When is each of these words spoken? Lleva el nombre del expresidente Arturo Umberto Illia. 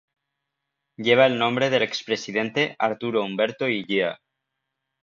Lleva 0.97 1.27
el 1.27 1.37
nombre 1.37 1.69
del 1.69 1.83
expresidente 1.83 2.75
Arturo 2.79 3.23
Umberto 3.23 3.67
Illia. 3.67 4.19